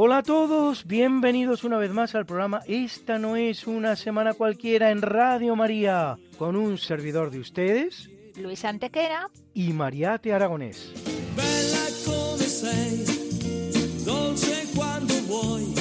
[0.00, 4.92] Hola a todos, bienvenidos una vez más al programa Esta no es una semana cualquiera
[4.92, 9.28] en Radio María, con un servidor de ustedes Luis Antequera.
[9.54, 10.92] y Mariate Aragonés.
[11.34, 15.74] Bella come sei, dolce quando vuoi,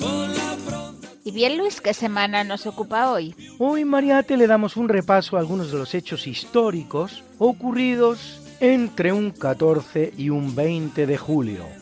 [0.00, 3.36] con la pronta Y bien, Luis, ¿qué semana nos ocupa hoy?
[3.60, 9.30] Hoy Mariate le damos un repaso a algunos de los hechos históricos ocurridos entre un
[9.30, 11.81] 14 y un 20 de julio.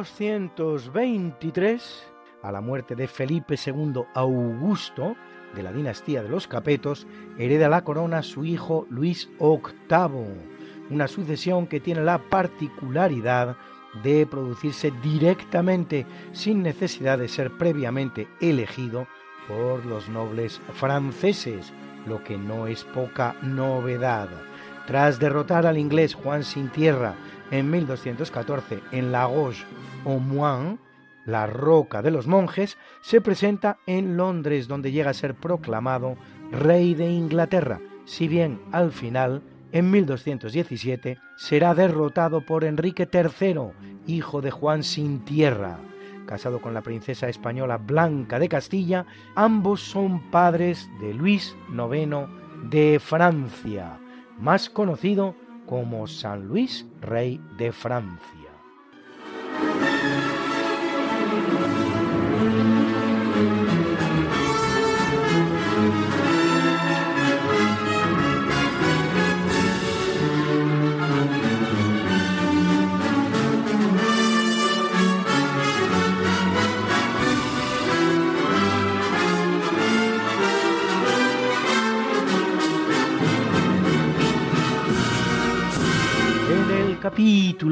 [0.00, 2.12] 1223,
[2.42, 5.14] a la muerte de Felipe II Augusto,
[5.54, 7.06] de la dinastía de los Capetos,
[7.36, 13.58] hereda la corona su hijo Luis VIII, una sucesión que tiene la particularidad
[14.02, 19.06] de producirse directamente sin necesidad de ser previamente elegido
[19.48, 21.74] por los nobles franceses,
[22.06, 24.30] lo que no es poca novedad.
[24.86, 27.16] Tras derrotar al inglés Juan Sin Tierra
[27.50, 29.12] en 1214 en
[30.04, 30.78] Roche-au-Moine,
[31.26, 36.16] la Roca de los Monjes, se presenta en Londres, donde llega a ser proclamado
[36.50, 43.72] rey de Inglaterra, si bien al final, en 1217, será derrotado por Enrique III,
[44.06, 45.78] hijo de Juan Sin Tierra.
[46.26, 52.28] Casado con la princesa española Blanca de Castilla, ambos son padres de Luis IX
[52.70, 53.98] de Francia,
[54.38, 55.34] más conocido
[55.66, 58.39] como San Luis, rey de Francia.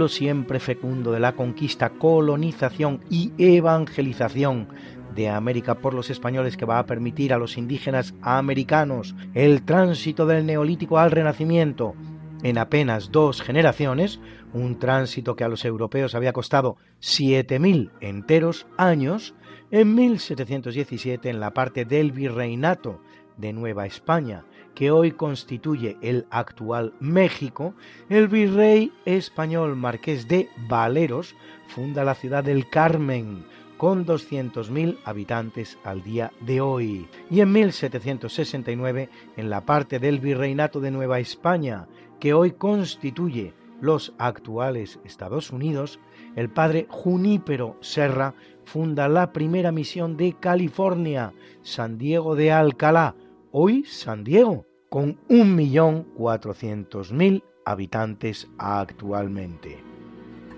[0.08, 4.68] Siempre fecundo de la conquista, colonización y evangelización
[5.14, 10.26] de América por los españoles que va a permitir a los indígenas americanos el tránsito
[10.26, 11.94] del neolítico al renacimiento.
[12.42, 14.20] En apenas dos generaciones,
[14.52, 19.34] un tránsito que a los europeos había costado 7.000 enteros años,
[19.70, 23.02] en 1717 en la parte del virreinato
[23.36, 24.44] de Nueva España,
[24.78, 27.74] que hoy constituye el actual México,
[28.08, 31.34] el virrey español Marqués de Valeros
[31.66, 33.44] funda la ciudad del Carmen,
[33.76, 37.08] con 200.000 habitantes al día de hoy.
[37.28, 41.88] Y en 1769, en la parte del virreinato de Nueva España,
[42.20, 45.98] que hoy constituye los actuales Estados Unidos,
[46.36, 48.32] el padre Junípero Serra
[48.64, 53.16] funda la primera misión de California, San Diego de Alcalá,
[53.50, 59.84] hoy San Diego, con 1.400.000 habitantes actualmente.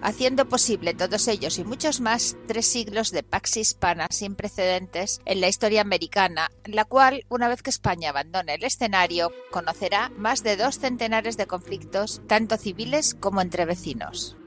[0.03, 5.43] haciendo posible todos ellos y muchos más tres siglos de pax hispana sin precedentes en
[5.43, 10.57] la historia americana, la cual, una vez que España abandone el escenario, conocerá más de
[10.57, 14.39] dos centenares de conflictos, tanto civiles como entre vecinos.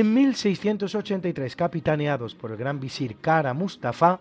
[0.00, 4.20] En 1683, capitaneados por el gran visir Kara Mustafa,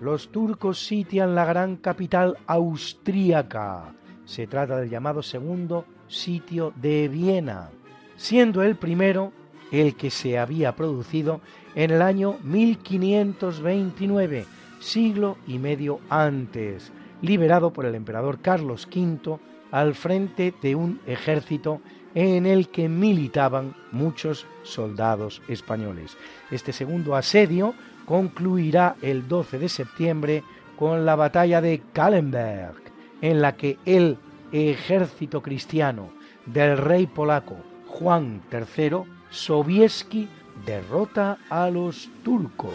[0.00, 3.94] los turcos sitian la gran capital austríaca.
[4.24, 7.70] Se trata del llamado segundo sitio de Viena,
[8.16, 9.32] siendo el primero
[9.70, 11.40] el que se había producido
[11.76, 14.46] en el año 1529,
[14.80, 16.90] siglo y medio antes,
[17.22, 19.38] liberado por el emperador Carlos V
[19.70, 21.80] al frente de un ejército
[22.14, 26.16] en el que militaban muchos soldados españoles.
[26.50, 27.74] Este segundo asedio
[28.04, 30.44] concluirá el 12 de septiembre
[30.76, 32.82] con la batalla de Kallenberg,
[33.20, 34.16] en la que el
[34.52, 36.10] ejército cristiano
[36.46, 40.28] del rey polaco Juan III Sobieski
[40.66, 42.74] derrota a los turcos.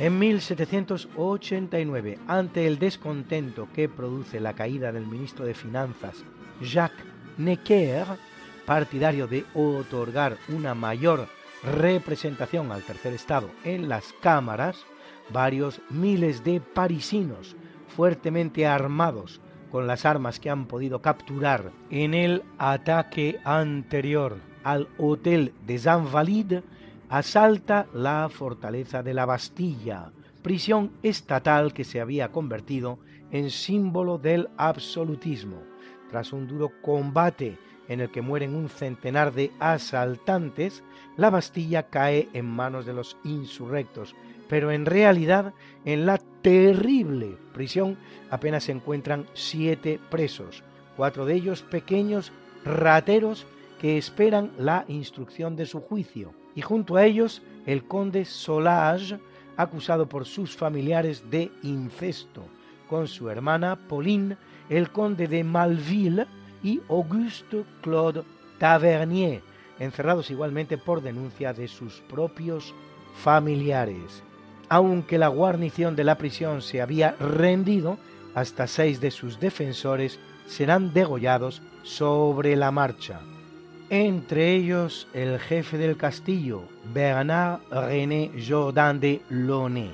[0.00, 6.24] En 1789, ante el descontento que produce la caída del ministro de Finanzas
[6.62, 7.04] Jacques
[7.36, 8.06] Necker,
[8.64, 11.28] partidario de otorgar una mayor
[11.62, 14.86] representación al tercer estado en las cámaras,
[15.34, 17.54] varios miles de parisinos
[17.86, 25.52] fuertemente armados con las armas que han podido capturar en el ataque anterior al Hotel
[25.66, 26.62] des Invalides
[27.10, 30.12] asalta la fortaleza de la Bastilla,
[30.42, 33.00] prisión estatal que se había convertido
[33.32, 35.60] en símbolo del absolutismo.
[36.08, 37.58] Tras un duro combate
[37.88, 40.84] en el que mueren un centenar de asaltantes,
[41.16, 44.14] la Bastilla cae en manos de los insurrectos,
[44.48, 45.52] pero en realidad
[45.84, 47.98] en la terrible prisión
[48.30, 50.62] apenas se encuentran siete presos,
[50.96, 52.32] cuatro de ellos pequeños
[52.64, 53.48] rateros
[53.80, 59.18] que esperan la instrucción de su juicio y junto a ellos el conde Solage,
[59.56, 62.44] acusado por sus familiares de incesto,
[62.88, 64.36] con su hermana Pauline,
[64.68, 66.26] el conde de Malville
[66.62, 68.22] y Auguste Claude
[68.58, 69.42] Tavernier,
[69.78, 72.74] encerrados igualmente por denuncia de sus propios
[73.14, 74.22] familiares.
[74.68, 77.98] Aunque la guarnición de la prisión se había rendido,
[78.34, 83.20] hasta seis de sus defensores serán degollados sobre la marcha
[83.90, 86.62] entre ellos el jefe del castillo,
[86.94, 89.92] Bernard René Jordan de Launay.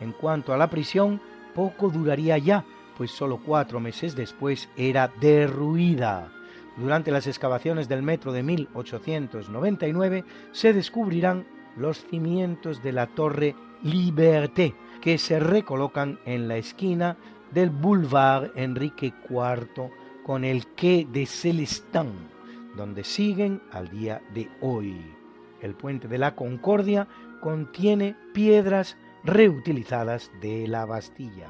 [0.00, 1.20] En cuanto a la prisión,
[1.54, 2.64] poco duraría ya,
[2.98, 6.30] pues solo cuatro meses después era derruida.
[6.76, 11.46] Durante las excavaciones del metro de 1899 se descubrirán
[11.76, 17.16] los cimientos de la torre Liberté, que se recolocan en la esquina
[17.52, 19.90] del Boulevard Enrique IV
[20.24, 22.39] con el Quai de Celestin
[22.76, 25.14] donde siguen al día de hoy.
[25.60, 27.08] El puente de la Concordia
[27.40, 31.48] contiene piedras reutilizadas de la Bastilla.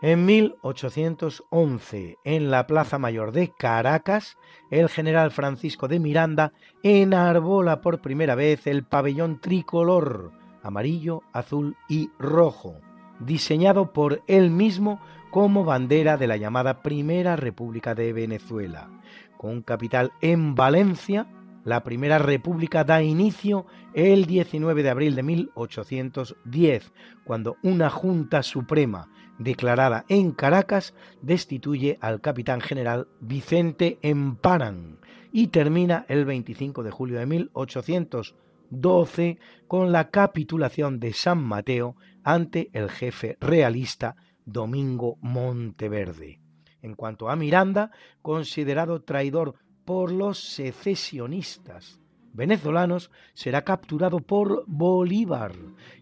[0.00, 4.38] En 1811, en la Plaza Mayor de Caracas,
[4.70, 6.52] el general Francisco de Miranda
[6.84, 10.37] enarbola por primera vez el pabellón tricolor,
[10.68, 12.76] amarillo, azul y rojo,
[13.20, 18.88] diseñado por él mismo como bandera de la llamada Primera República de Venezuela.
[19.36, 21.26] Con capital en Valencia,
[21.64, 26.92] la Primera República da inicio el 19 de abril de 1810,
[27.24, 29.08] cuando una Junta Suprema
[29.38, 34.98] declarada en Caracas destituye al capitán general Vicente Emparan
[35.32, 41.96] y termina el 25 de julio de 1810 12 con la capitulación de San Mateo
[42.22, 46.40] ante el jefe realista Domingo Monteverde.
[46.82, 47.90] En cuanto a Miranda,
[48.22, 52.00] considerado traidor por los secesionistas
[52.32, 55.52] venezolanos, será capturado por Bolívar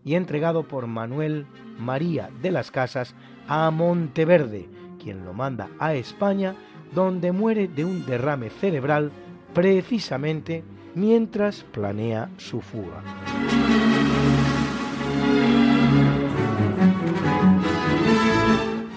[0.04, 1.46] y entregado por Manuel
[1.78, 3.14] María de las Casas
[3.48, 4.68] a Monteverde,
[5.02, 6.54] quien lo manda a España,
[6.94, 9.12] donde muere de un derrame cerebral
[9.54, 10.62] precisamente
[10.96, 13.02] mientras planea su fuga.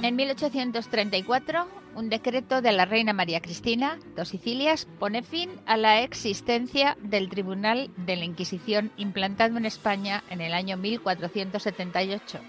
[0.01, 6.01] En 1834, un decreto de la reina María Cristina, dos Sicilias, pone fin a la
[6.01, 12.39] existencia del Tribunal de la Inquisición implantado en España en el año 1478,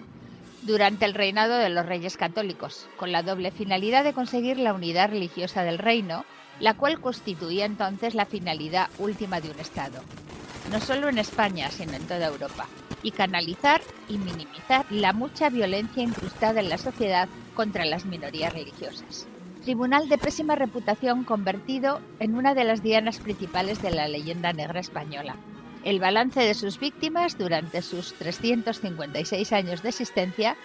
[0.63, 5.11] durante el reinado de los reyes católicos, con la doble finalidad de conseguir la unidad
[5.11, 6.25] religiosa del reino,
[6.61, 10.01] la cual constituía entonces la finalidad última de un Estado,
[10.71, 12.69] no solo en España, sino en toda Europa
[13.03, 19.27] y canalizar y minimizar la mucha violencia incrustada en la sociedad contra las minorías religiosas.
[19.63, 24.81] Tribunal de pésima reputación convertido en una de las dianas principales de la leyenda negra
[24.81, 25.37] española.
[25.85, 30.57] El balance de sus víctimas durante sus 356 años de existencia,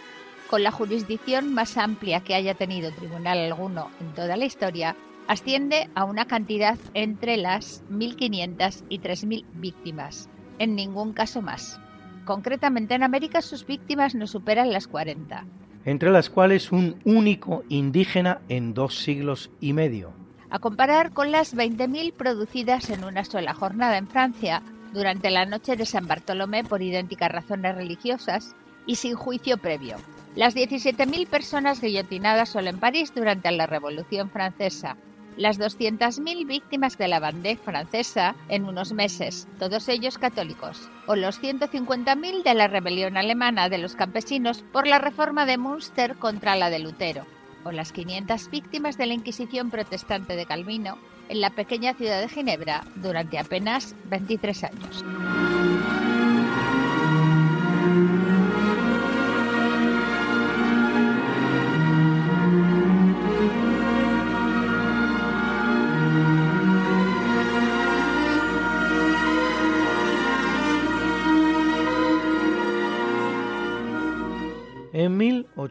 [0.50, 4.96] con la jurisdicción más amplia que haya tenido tribunal alguno en toda la historia,
[5.28, 10.30] asciende a una cantidad entre las 1.500 y 3.000 víctimas,
[10.60, 11.80] en ningún caso más.
[12.26, 15.46] Concretamente en América sus víctimas no superan las 40.
[15.86, 20.14] Entre las cuales un único indígena en dos siglos y medio.
[20.50, 24.62] A comparar con las 20.000 producidas en una sola jornada en Francia
[24.94, 28.56] durante la noche de San Bartolomé por idénticas razones religiosas
[28.88, 29.98] y sin juicio previo.
[30.36, 34.98] Las 17.000 personas guillotinadas solo en París durante la Revolución Francesa
[35.38, 41.42] las 200.000 víctimas de la Vendée francesa en unos meses, todos ellos católicos, o los
[41.42, 46.70] 150.000 de la rebelión alemana de los campesinos por la reforma de Münster contra la
[46.70, 47.26] de Lutero,
[47.64, 50.98] o las 500 víctimas de la Inquisición protestante de Calvino
[51.30, 55.06] en la pequeña ciudad de Ginebra durante apenas 23 años.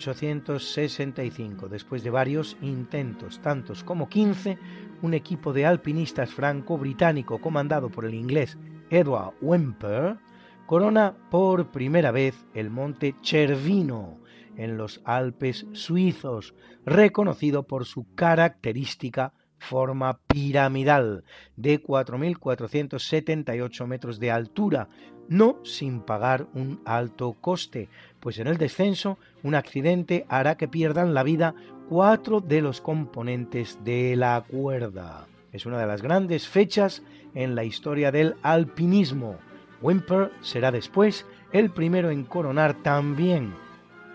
[0.06, 4.58] 1865, después de varios intentos, tantos como 15,
[5.02, 8.56] un equipo de alpinistas franco-británico comandado por el inglés
[8.90, 10.18] Edward Whymper
[10.66, 14.18] corona por primera vez el monte Cervino
[14.56, 16.54] en los Alpes suizos,
[16.87, 21.25] reconocido por su característica forma piramidal
[21.56, 24.88] de 4.478 metros de altura,
[25.28, 27.88] no sin pagar un alto coste,
[28.25, 31.54] pues en el descenso un accidente hará que pierdan la vida
[31.90, 35.26] cuatro de los componentes de la cuerda.
[35.52, 37.02] Es una de las grandes fechas
[37.35, 39.37] en la historia del alpinismo.
[39.83, 43.52] Wimper será después el primero en coronar también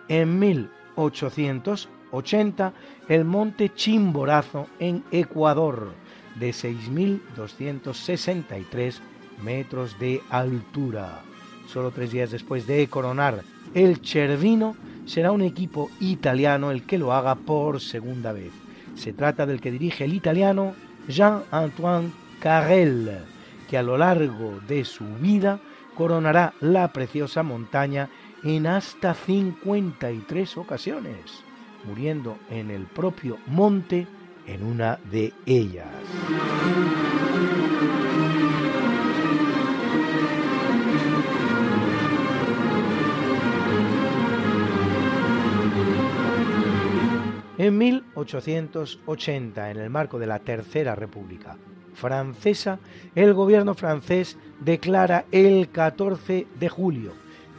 [0.08, 2.74] en 1880
[3.10, 5.94] el monte Chimborazo en Ecuador
[6.40, 9.02] de 6.263
[9.44, 11.22] metros de altura.
[11.72, 13.44] Solo tres días después de coronar
[13.76, 18.52] el Cervino, será un equipo italiano el que lo haga por segunda vez.
[18.96, 20.74] Se trata del que dirige el italiano
[21.08, 23.20] Jean-Antoine Carrel,
[23.70, 25.60] que a lo largo de su vida
[25.94, 28.10] coronará la preciosa montaña
[28.44, 31.44] en hasta 53 ocasiones,
[31.86, 34.08] muriendo en el propio monte
[34.48, 35.86] en una de ellas.
[47.60, 51.58] En 1880, en el marco de la Tercera República
[51.94, 52.80] Francesa,
[53.16, 57.12] el gobierno francés declara el 14 de julio,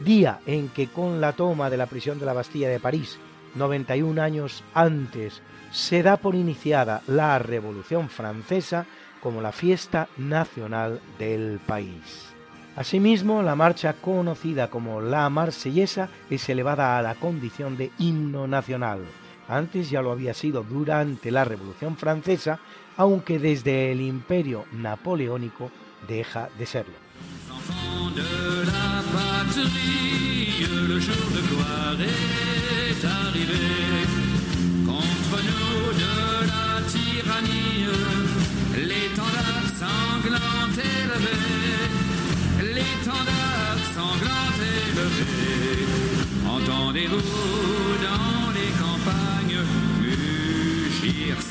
[0.03, 3.19] día en que con la toma de la prisión de la Bastilla de París,
[3.53, 8.87] 91 años antes, se da por iniciada la Revolución Francesa
[9.21, 12.33] como la fiesta nacional del país.
[12.75, 19.01] Asimismo, la marcha conocida como la Marsellesa es elevada a la condición de himno nacional
[19.47, 22.59] antes ya lo había sido durante la Revolución Francesa,
[22.97, 25.71] aunque desde el Imperio Napoleónico
[26.07, 26.95] deja de serlo.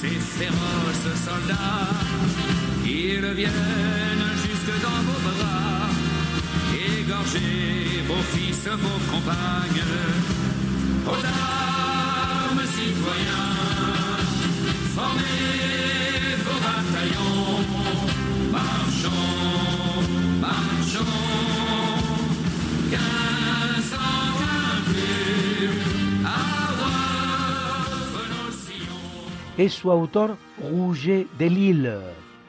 [0.01, 1.91] Ces féroces soldats.
[2.85, 5.89] Ils viennent jusque dans vos bras,
[6.75, 9.85] égorger vos fils, vos compagnes.
[11.07, 13.57] Aux armes, citoyens,
[14.97, 17.65] formez vos bataillons,
[18.53, 20.03] marchons,
[20.41, 21.60] marchons.
[29.65, 31.99] Es su autor Rouget de Lille,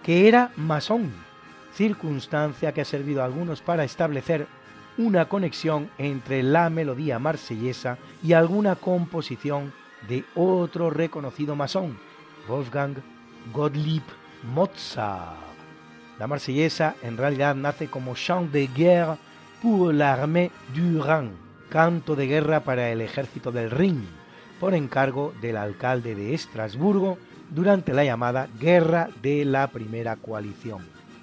[0.02, 1.12] que era masón,
[1.74, 4.48] circunstancia que ha servido a algunos para establecer
[4.98, 9.74] una conexión entre la melodía marsellesa y alguna composición
[10.08, 12.00] de otro reconocido masón,
[12.48, 12.96] Wolfgang
[13.52, 14.04] Gottlieb
[14.54, 15.36] Mozart.
[16.18, 19.18] La marsellesa en realidad nace como chant de guerre
[19.62, 21.32] pour l'armée du Rhin,
[21.70, 24.21] canto de guerra para el ejército del Rin,
[24.62, 27.18] por encargo del alcalde de Estrasburgo
[27.50, 30.82] durante la llamada Guerra de la Primera Coalición.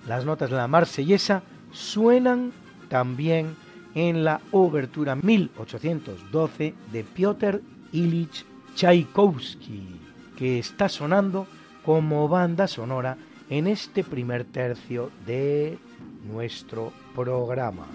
[0.09, 2.53] Las notas de la marsellesa suenan
[2.89, 3.55] también
[3.95, 10.01] en la obertura 1812 de Piotr Ilich Tchaikovsky,
[10.37, 11.47] que está sonando
[11.85, 13.17] como banda sonora
[13.49, 15.79] en este primer tercio de
[16.29, 17.87] nuestro programa.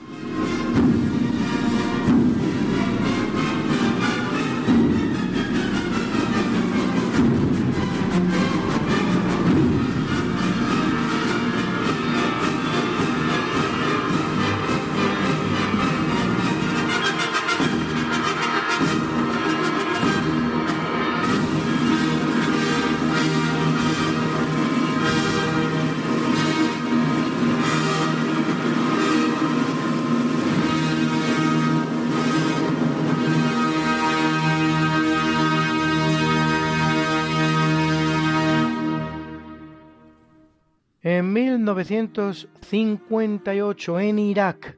[41.73, 44.77] 1958 en Irak,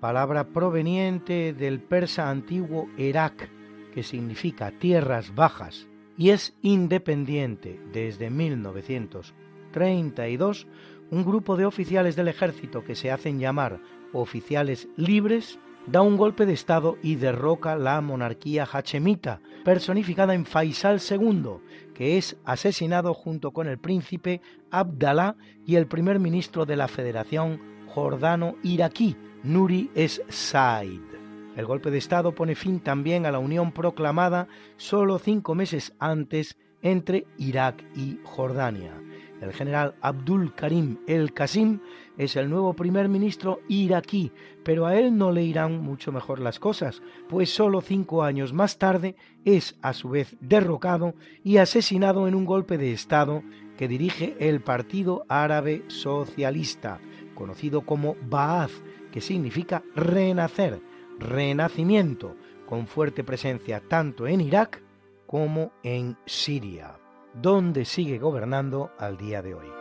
[0.00, 3.50] palabra proveniente del persa antiguo Irak,
[3.92, 10.66] que significa tierras bajas, y es independiente desde 1932,
[11.10, 13.78] un grupo de oficiales del ejército que se hacen llamar
[14.14, 21.02] oficiales libres da un golpe de Estado y derroca la monarquía hachemita, personificada en Faisal
[21.06, 21.58] II,
[22.00, 24.40] que es asesinado junto con el príncipe
[24.70, 31.02] Abdalá y el primer ministro de la Federación jordano-iraquí, Nuri es Said.
[31.56, 34.48] El golpe de Estado pone fin también a la unión proclamada
[34.78, 38.94] solo cinco meses antes entre Irak y Jordania.
[39.42, 41.80] El general Abdul Karim el Qasim
[42.20, 44.30] es el nuevo primer ministro iraquí,
[44.62, 48.78] pero a él no le irán mucho mejor las cosas, pues solo cinco años más
[48.78, 53.42] tarde es a su vez derrocado y asesinado en un golpe de Estado
[53.78, 57.00] que dirige el Partido Árabe Socialista,
[57.34, 58.72] conocido como Ba'ath,
[59.10, 60.82] que significa renacer,
[61.18, 64.82] renacimiento, con fuerte presencia tanto en Irak
[65.26, 67.00] como en Siria
[67.34, 69.79] donde sigue gobernando al día de hoy.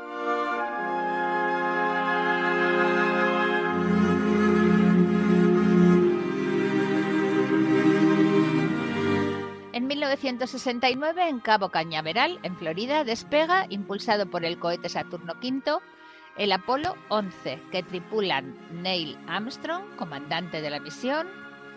[10.19, 15.79] 1969, en Cabo Cañaveral, en Florida, despega, impulsado por el cohete Saturno V,
[16.35, 21.25] el Apolo 11, que tripulan Neil Armstrong, comandante de la misión,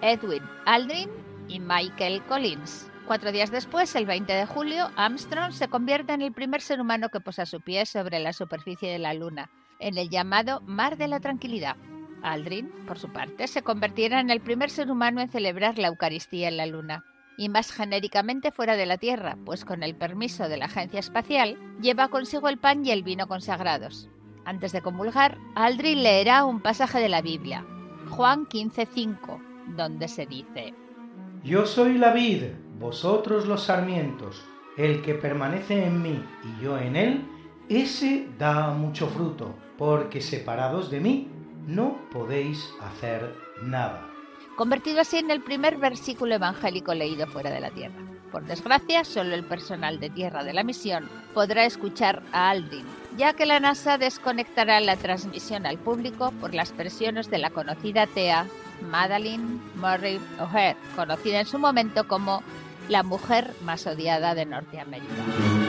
[0.01, 1.09] Edwin Aldrin
[1.47, 2.91] y Michael Collins.
[3.07, 7.11] Cuatro días después, el 20 de julio, Armstrong se convierte en el primer ser humano
[7.11, 11.07] que posa su pie sobre la superficie de la Luna, en el llamado Mar de
[11.07, 11.77] la Tranquilidad.
[12.23, 16.49] Aldrin, por su parte, se convertirá en el primer ser humano en celebrar la Eucaristía
[16.49, 17.05] en la Luna,
[17.37, 21.57] y más genéricamente fuera de la Tierra, pues con el permiso de la Agencia Espacial,
[21.81, 24.09] lleva consigo el pan y el vino consagrados.
[24.45, 27.65] Antes de comulgar, Aldrin leerá un pasaje de la Biblia,
[28.11, 29.41] Juan 15:5,
[29.77, 30.75] donde se dice:
[31.45, 32.45] Yo soy la vid,
[32.79, 34.43] vosotros los sarmientos,
[34.77, 37.25] el que permanece en mí y yo en él,
[37.69, 41.29] ese da mucho fruto, porque separados de mí
[41.67, 44.12] no podéis hacer nada.
[44.57, 47.95] Convertido así en el primer versículo evangélico leído fuera de la Tierra.
[48.31, 52.87] Por desgracia, solo el personal de tierra de la misión podrá escuchar a Aldrin,
[53.19, 58.07] ya que la NASA desconectará la transmisión al público por las presiones de la conocida
[58.07, 58.47] TEA
[58.91, 62.43] Madeline Murray O'Hare, conocida en su momento como
[62.89, 65.62] la mujer más odiada de Norteamérica.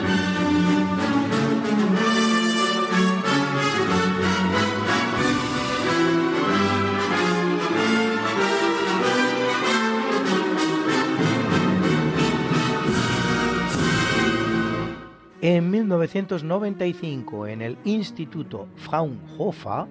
[15.44, 19.84] En 1995, en el Instituto Fraunhofer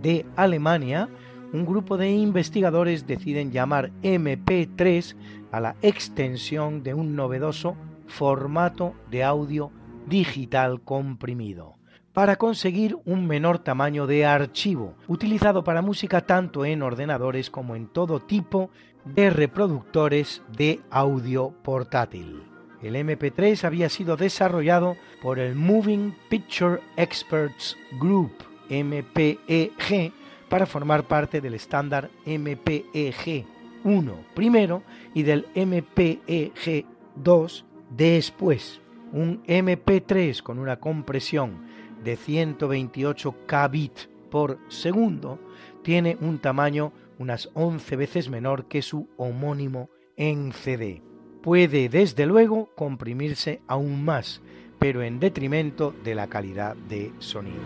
[0.00, 1.08] de Alemania,
[1.52, 5.16] un grupo de investigadores deciden llamar MP3
[5.50, 7.74] a la extensión de un novedoso
[8.06, 9.72] formato de audio
[10.06, 11.74] digital comprimido
[12.12, 17.88] para conseguir un menor tamaño de archivo, utilizado para música tanto en ordenadores como en
[17.88, 18.70] todo tipo
[19.04, 22.51] de reproductores de audio portátil.
[22.82, 28.32] El MP3 había sido desarrollado por el Moving Picture Experts Group,
[28.68, 30.12] MPEG,
[30.48, 33.46] para formar parte del estándar MPEG
[33.84, 34.82] 1 primero
[35.14, 36.84] y del MPEG
[37.16, 38.80] 2 después.
[39.12, 41.66] Un MP3 con una compresión
[42.02, 43.92] de 128 kbit
[44.30, 45.38] por segundo
[45.82, 51.02] tiene un tamaño unas 11 veces menor que su homónimo en CD.
[51.42, 54.40] Puede desde luego comprimirse aún más,
[54.78, 57.60] pero en detrimento de la calidad de sonido.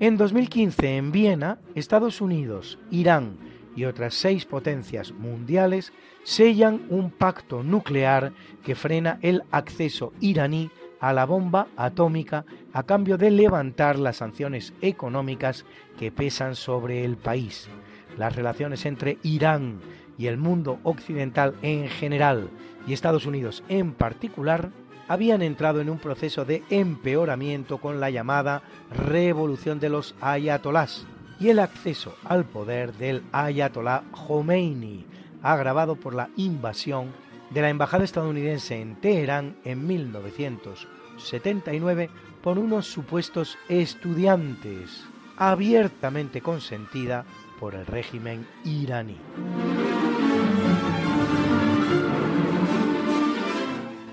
[0.00, 3.36] En 2015, en Viena, Estados Unidos, Irán
[3.76, 5.92] y otras seis potencias mundiales
[6.24, 8.32] sellan un pacto nuclear
[8.64, 14.72] que frena el acceso iraní a la bomba atómica a cambio de levantar las sanciones
[14.80, 15.66] económicas
[15.98, 17.68] que pesan sobre el país.
[18.16, 19.80] Las relaciones entre Irán
[20.16, 22.50] y el mundo occidental en general
[22.86, 24.70] y Estados Unidos en particular
[25.08, 28.62] habían entrado en un proceso de empeoramiento con la llamada
[28.92, 31.04] revolución de los ayatolás
[31.40, 35.04] y el acceso al poder del ayatolá Khomeini,
[35.42, 37.08] agravado por la invasión
[37.52, 42.08] de la embajada estadounidense en Teherán en 1979
[42.42, 45.04] por unos supuestos estudiantes,
[45.36, 47.26] abiertamente consentida
[47.60, 49.18] por el régimen iraní.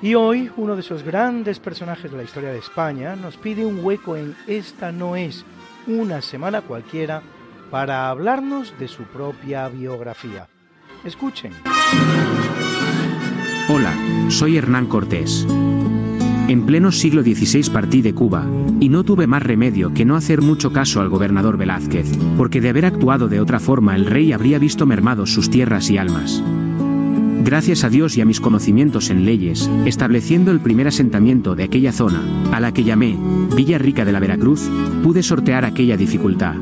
[0.01, 3.83] Y hoy uno de esos grandes personajes de la historia de España nos pide un
[3.83, 5.43] hueco en Esta no es
[5.87, 7.21] una semana cualquiera
[7.69, 10.47] para hablarnos de su propia biografía.
[11.03, 11.51] Escuchen.
[13.71, 13.93] Hola,
[14.29, 15.45] soy Hernán Cortés.
[16.47, 18.47] En pleno siglo XVI partí de Cuba,
[18.79, 22.69] y no tuve más remedio que no hacer mucho caso al gobernador Velázquez, porque de
[22.69, 26.43] haber actuado de otra forma el rey habría visto mermados sus tierras y almas.
[27.43, 31.91] Gracias a Dios y a mis conocimientos en leyes, estableciendo el primer asentamiento de aquella
[31.91, 33.19] zona, a la que llamé
[33.55, 34.67] Villa Rica de la Veracruz,
[35.03, 36.55] pude sortear aquella dificultad.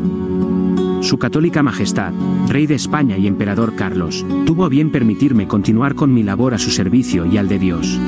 [1.01, 2.11] Su católica majestad,
[2.47, 6.57] rey de España y emperador Carlos, tuvo a bien permitirme continuar con mi labor a
[6.57, 7.99] su servicio y al de Dios.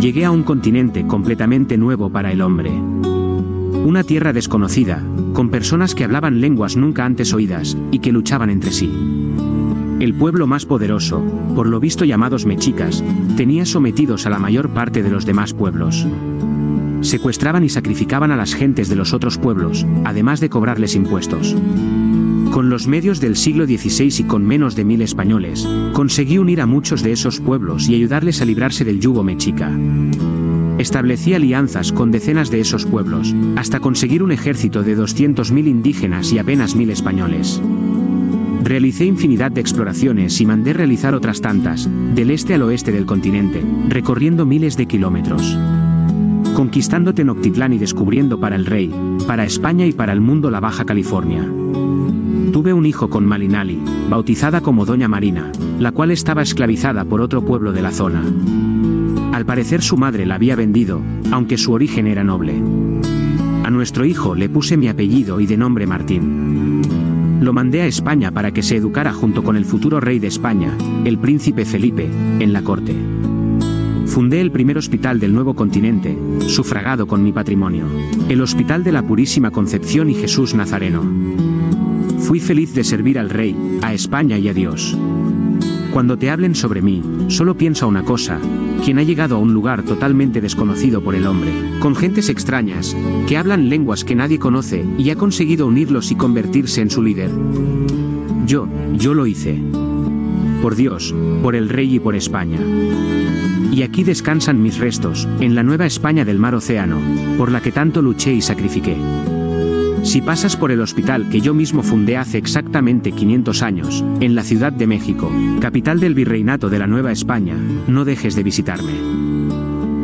[0.00, 2.70] Llegué a un continente completamente nuevo para el hombre.
[2.70, 5.02] Una tierra desconocida,
[5.32, 8.90] con personas que hablaban lenguas nunca antes oídas, y que luchaban entre sí.
[10.00, 11.22] El pueblo más poderoso,
[11.54, 13.02] por lo visto llamados mexicas,
[13.36, 16.06] tenía sometidos a la mayor parte de los demás pueblos.
[17.04, 21.54] Secuestraban y sacrificaban a las gentes de los otros pueblos, además de cobrarles impuestos.
[22.50, 26.66] Con los medios del siglo XVI y con menos de mil españoles, conseguí unir a
[26.66, 29.70] muchos de esos pueblos y ayudarles a librarse del yugo mexica.
[30.78, 36.38] Establecí alianzas con decenas de esos pueblos, hasta conseguir un ejército de 200.000 indígenas y
[36.38, 37.60] apenas mil españoles.
[38.62, 43.62] Realicé infinidad de exploraciones y mandé realizar otras tantas, del este al oeste del continente,
[43.88, 45.58] recorriendo miles de kilómetros.
[46.54, 48.94] Conquistando Tenochtitlán y descubriendo para el rey,
[49.26, 51.42] para España y para el mundo la Baja California.
[52.52, 57.44] Tuve un hijo con Malinali, bautizada como Doña Marina, la cual estaba esclavizada por otro
[57.44, 58.22] pueblo de la zona.
[59.32, 61.00] Al parecer su madre la había vendido,
[61.32, 62.54] aunque su origen era noble.
[63.64, 66.82] A nuestro hijo le puse mi apellido y de nombre Martín.
[67.40, 70.70] Lo mandé a España para que se educara junto con el futuro rey de España,
[71.04, 72.94] el príncipe Felipe, en la corte.
[74.14, 77.84] Fundé el primer hospital del nuevo continente, sufragado con mi patrimonio,
[78.28, 81.02] el Hospital de la Purísima Concepción y Jesús Nazareno.
[82.20, 84.96] Fui feliz de servir al rey, a España y a Dios.
[85.92, 88.38] Cuando te hablen sobre mí, solo piensa una cosa,
[88.84, 91.50] quien ha llegado a un lugar totalmente desconocido por el hombre,
[91.80, 92.96] con gentes extrañas,
[93.26, 97.32] que hablan lenguas que nadie conoce, y ha conseguido unirlos y convertirse en su líder.
[98.46, 99.60] Yo, yo lo hice.
[100.62, 102.60] Por Dios, por el rey y por España.
[103.74, 107.00] Y aquí descansan mis restos, en la nueva España del mar océano,
[107.36, 108.96] por la que tanto luché y sacrifiqué.
[110.04, 114.44] Si pasas por el hospital que yo mismo fundé hace exactamente 500 años, en la
[114.44, 115.28] Ciudad de México,
[115.60, 117.56] capital del virreinato de la Nueva España,
[117.88, 118.92] no dejes de visitarme.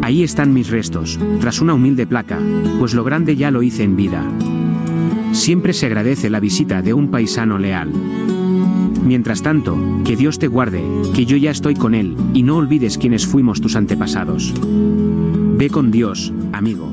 [0.02, 2.40] Ahí están mis restos, tras una humilde placa,
[2.80, 4.28] pues lo grande ya lo hice en vida.
[5.30, 7.92] Siempre se agradece la visita de un paisano leal.
[9.04, 10.82] Mientras tanto, que Dios te guarde,
[11.14, 14.52] que yo ya estoy con Él, y no olvides quiénes fuimos tus antepasados.
[14.62, 16.90] Ve con Dios, amigo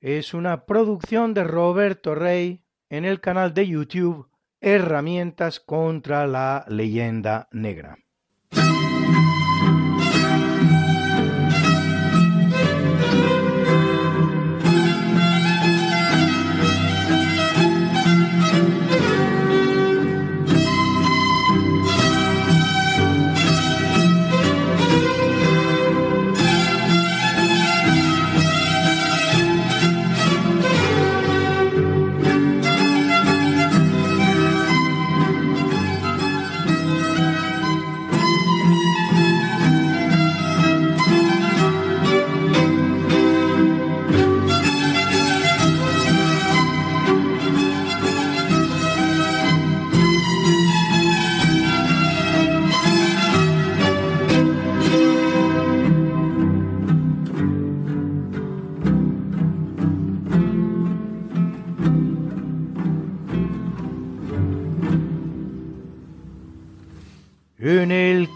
[0.00, 4.28] es una producción de Roberto Rey en el canal de YouTube
[4.62, 7.98] Herramientas contra la leyenda negra.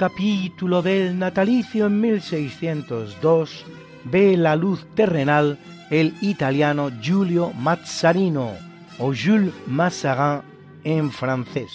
[0.05, 3.65] Capítulo del natalicio en 1602
[4.05, 8.53] ve la luz terrenal el italiano Giulio Mazzarino
[8.99, 10.43] o Jules Mazarin
[10.85, 11.71] en francés,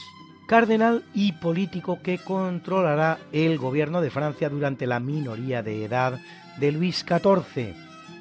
[0.46, 6.20] cardenal y político que controlará el gobierno de Francia durante la minoría de edad
[6.60, 7.74] de Luis XIV,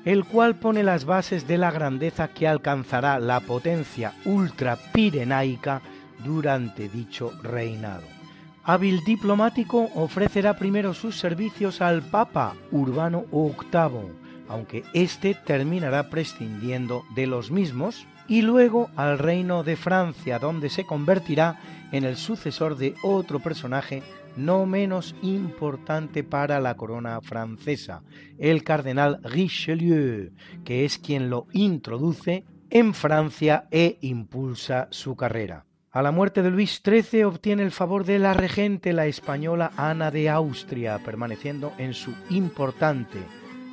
[0.07, 5.83] el cual pone las bases de la grandeza que alcanzará la potencia ultrapirenaica
[6.25, 8.18] durante dicho reinado.
[8.69, 14.13] Hábil diplomático, ofrecerá primero sus servicios al Papa Urbano VIII,
[14.47, 20.85] aunque éste terminará prescindiendo de los mismos, y luego al reino de Francia, donde se
[20.85, 21.59] convertirá
[21.93, 24.03] en el sucesor de otro personaje
[24.37, 28.03] no menos importante para la corona francesa,
[28.37, 30.33] el cardenal Richelieu,
[30.67, 35.68] que es quien lo introduce en Francia e impulsa su carrera.
[35.99, 40.13] A la muerte de Luis XIII obtiene el favor de la regente, la española Ana
[40.13, 43.19] de Austria, permaneciendo en su importante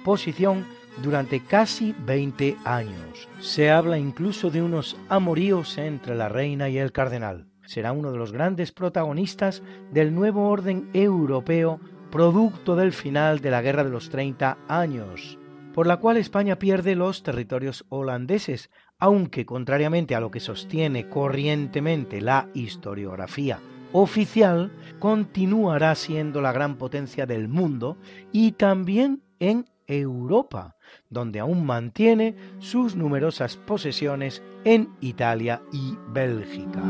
[0.04, 0.66] posición
[1.04, 3.30] durante casi 20 años.
[3.42, 7.46] Se habla incluso de unos amoríos entre la reina y el cardenal.
[7.64, 9.62] Será uno de los grandes protagonistas
[9.92, 15.38] del nuevo orden europeo producto del final de la Guerra de los 30 años,
[15.76, 22.22] por la cual España pierde los territorios holandeses, aunque contrariamente a lo que sostiene corrientemente
[22.22, 23.60] la historiografía
[23.92, 27.98] oficial, continuará siendo la gran potencia del mundo
[28.32, 30.76] y también en Europa,
[31.10, 36.82] donde aún mantiene sus numerosas posesiones en Italia y Bélgica.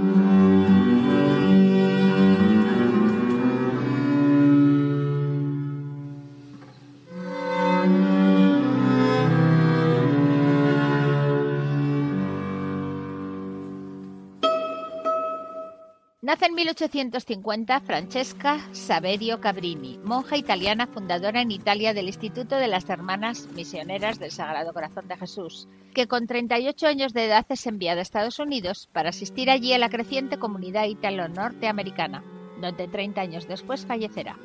[16.35, 22.89] Nace en 1850 Francesca Saverio Cabrini, monja italiana fundadora en Italia del Instituto de las
[22.89, 27.99] Hermanas Misioneras del Sagrado Corazón de Jesús, que con 38 años de edad es enviada
[27.99, 32.21] a Estados Unidos para asistir allí a la creciente comunidad italo-norteamericana,
[32.59, 34.35] donde 30 años después fallecerá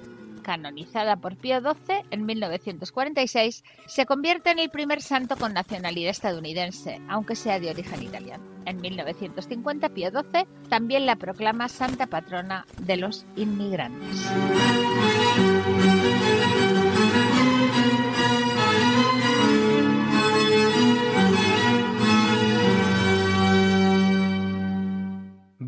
[0.43, 7.01] canonizada por Pío XII en 1946, se convierte en el primer santo con nacionalidad estadounidense,
[7.09, 8.45] aunque sea de origen italiano.
[8.67, 14.29] En 1950, Pío XII también la proclama santa patrona de los inmigrantes.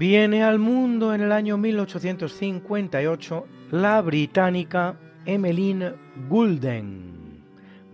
[0.02, 5.94] Viene al mundo en el año 1858 la británica Emmeline
[6.28, 7.44] Goulden,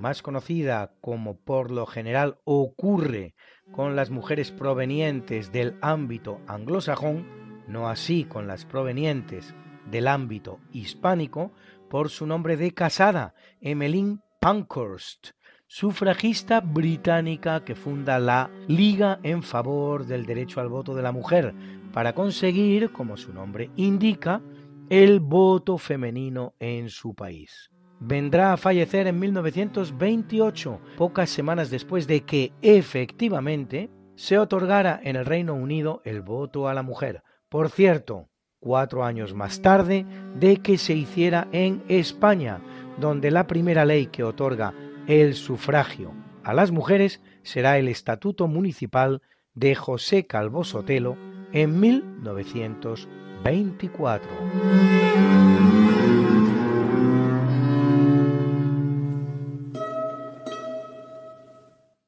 [0.00, 3.34] más conocida como por lo general ocurre
[3.72, 7.26] con las mujeres provenientes del ámbito anglosajón,
[7.68, 9.54] no así con las provenientes
[9.90, 11.52] del ámbito hispánico,
[11.90, 15.32] por su nombre de casada, Emmeline Pankhurst,
[15.66, 21.54] sufragista británica que funda la Liga en favor del derecho al voto de la mujer,
[21.92, 24.42] para conseguir, como su nombre indica,
[24.90, 27.70] el voto femenino en su país.
[28.00, 35.26] Vendrá a fallecer en 1928, pocas semanas después de que efectivamente se otorgara en el
[35.26, 37.22] Reino Unido el voto a la mujer.
[37.48, 38.28] Por cierto,
[38.60, 42.60] cuatro años más tarde de que se hiciera en España,
[42.98, 44.74] donde la primera ley que otorga
[45.06, 46.12] el sufragio
[46.44, 49.22] a las mujeres será el Estatuto Municipal
[49.54, 51.16] de José Calvo Sotelo
[51.52, 54.28] en 1924.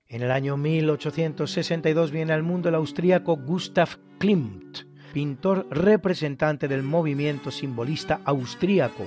[0.08, 4.78] En el año 1862 viene al mundo el austríaco Gustav Klimt,
[5.12, 9.04] pintor representante del movimiento simbolista austríaco,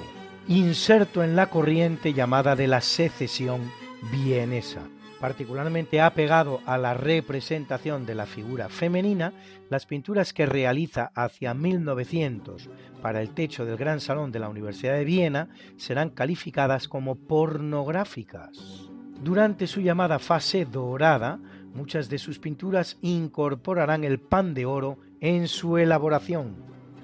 [0.48, 3.72] inserto en la corriente llamada de la secesión
[4.12, 4.88] vienesa
[5.24, 9.32] particularmente apegado a la representación de la figura femenina,
[9.70, 12.70] las pinturas que realiza hacia 1900
[13.02, 18.90] para el techo del Gran Salón de la Universidad de Viena serán calificadas como pornográficas.
[19.24, 21.40] Durante su llamada fase dorada,
[21.74, 26.58] muchas de sus pinturas incorporarán el pan de oro en su elaboración.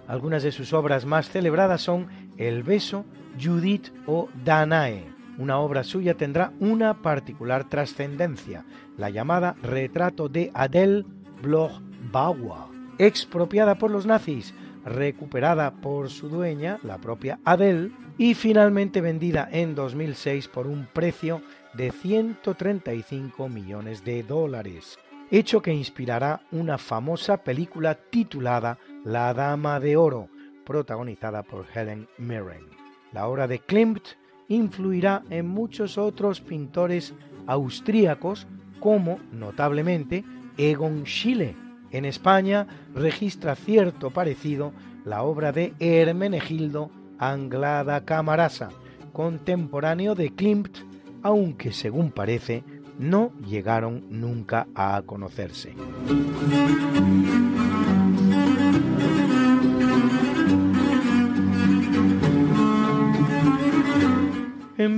[0.10, 3.06] Algunas de sus obras más celebradas son El beso,
[3.42, 8.66] Judith o Danae una obra suya tendrá una particular trascendencia,
[8.98, 11.06] la llamada Retrato de Adele
[11.42, 14.54] Bloch-Bauer, expropiada por los nazis,
[14.86, 21.42] recuperada por su dueña, la propia Adele, y finalmente vendida en 2006 por un precio
[21.74, 25.00] de 135 millones de dólares,
[25.32, 30.28] hecho que inspirará una famosa película titulada La Dama de Oro,
[30.66, 32.66] protagonizada por Helen Mirren.
[33.14, 34.19] La obra de Klimt
[34.50, 37.14] influirá en muchos otros pintores
[37.48, 38.48] austríacos,
[38.80, 40.26] como notablemente
[40.58, 41.56] Egon Schiele.
[41.92, 44.74] En España registra cierto parecido
[45.06, 48.70] la obra de Hermenegildo Anglada Camarasa,
[49.14, 50.78] contemporáneo de Klimt,
[51.24, 52.64] aunque según parece
[53.00, 55.74] no llegaron nunca a conocerse.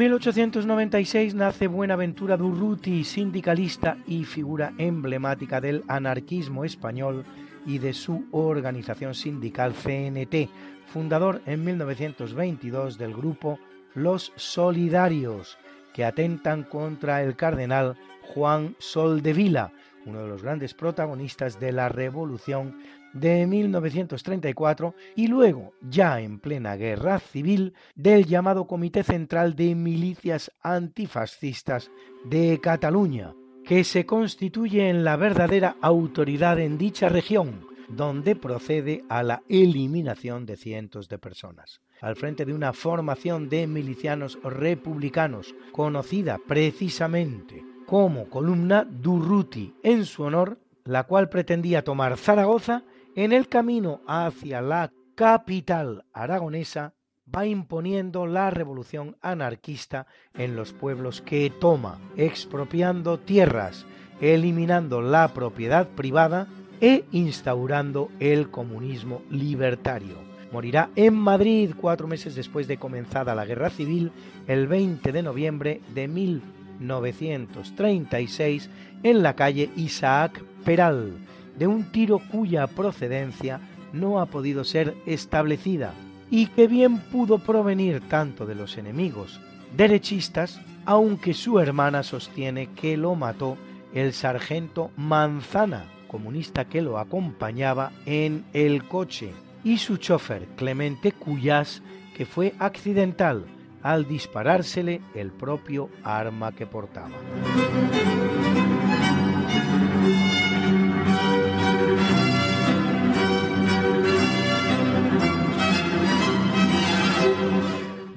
[0.01, 7.23] 1896 nace Buenaventura Durruti, sindicalista y figura emblemática del anarquismo español
[7.67, 10.49] y de su organización sindical CNT,
[10.87, 13.59] fundador en 1922 del grupo
[13.93, 15.59] Los Solidarios,
[15.93, 19.71] que atentan contra el cardenal Juan Soldevila,
[20.07, 22.75] uno de los grandes protagonistas de la Revolución
[23.13, 30.51] de 1934 y luego, ya en plena guerra civil, del llamado Comité Central de Milicias
[30.61, 31.91] Antifascistas
[32.25, 33.33] de Cataluña,
[33.65, 40.45] que se constituye en la verdadera autoridad en dicha región, donde procede a la eliminación
[40.45, 41.81] de cientos de personas.
[41.99, 50.23] Al frente de una formación de milicianos republicanos conocida precisamente como Columna Durruti en su
[50.23, 52.83] honor, la cual pretendía tomar Zaragoza,
[53.15, 56.93] en el camino hacia la capital aragonesa
[57.33, 63.85] va imponiendo la revolución anarquista en los pueblos que toma, expropiando tierras,
[64.19, 66.47] eliminando la propiedad privada
[66.79, 70.15] e instaurando el comunismo libertario.
[70.51, 74.11] Morirá en Madrid cuatro meses después de comenzada la guerra civil,
[74.47, 78.69] el 20 de noviembre de 1936,
[79.03, 81.13] en la calle Isaac Peral,
[81.61, 83.59] de un tiro cuya procedencia
[83.93, 85.93] no ha podido ser establecida
[86.31, 89.39] y que bien pudo provenir tanto de los enemigos
[89.77, 93.57] derechistas, aunque su hermana sostiene que lo mató
[93.93, 99.31] el sargento Manzana, comunista que lo acompañaba en el coche,
[99.63, 101.83] y su chofer Clemente Cuyas,
[102.17, 103.45] que fue accidental
[103.83, 107.11] al disparársele el propio arma que portaba.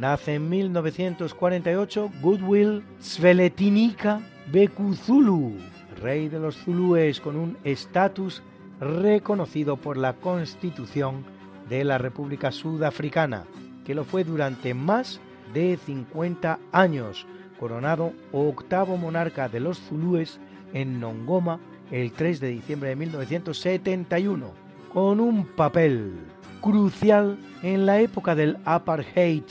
[0.05, 4.21] Nace en 1948 Goodwill Sveletinica
[4.53, 5.55] Bekuzulu,
[6.03, 8.43] rey de los zulúes con un estatus
[8.81, 11.25] reconocido por la Constitución
[11.71, 13.45] de la República Sudafricana,
[13.87, 15.23] que lo fue durante más
[15.55, 17.27] de 50 años,
[17.59, 20.39] coronado octavo monarca de los zulúes
[20.75, 24.53] en Nongoma el 3 de diciembre de 1971,
[24.93, 26.13] con un papel
[26.61, 29.45] crucial en la época del apartheid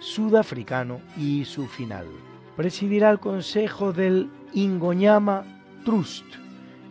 [0.00, 2.06] sudafricano y su final.
[2.56, 5.44] Presidirá el Consejo del Ingonyama
[5.84, 6.24] Trust,